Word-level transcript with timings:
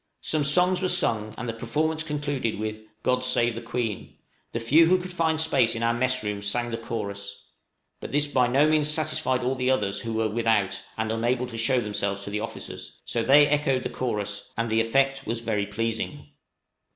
Some 0.21 0.43
songs 0.45 0.81
were 0.81 0.87
sung, 0.87 1.35
and 1.37 1.47
the 1.47 1.53
performance 1.53 2.01
concluded 2.01 2.57
with 2.57 2.85
"God 3.03 3.23
save 3.23 3.53
the 3.53 3.61
Queen;" 3.61 4.17
the 4.51 4.59
few 4.59 4.87
who 4.87 4.97
could 4.97 5.11
find 5.13 5.39
space 5.39 5.75
in 5.75 5.83
our 5.83 5.93
mess 5.93 6.23
room 6.23 6.41
sang 6.41 6.71
the 6.71 6.77
chorus; 6.77 7.45
but 7.99 8.11
this 8.11 8.25
by 8.25 8.47
no 8.47 8.67
means 8.67 8.89
satisfied 8.89 9.41
all 9.43 9.53
the 9.53 9.69
others 9.69 9.99
who 10.01 10.13
were 10.13 10.27
without 10.27 10.81
and 10.97 11.11
unable 11.11 11.45
to 11.45 11.55
show 11.55 11.79
themselves 11.79 12.21
to 12.21 12.31
the 12.31 12.39
officers, 12.39 13.01
so 13.05 13.21
they 13.21 13.45
echoed 13.45 13.83
the 13.83 13.89
chorus, 13.91 14.51
and 14.57 14.71
the 14.71 14.81
effect 14.81 15.27
was 15.27 15.41
very 15.41 15.67
pleasing. 15.67 16.29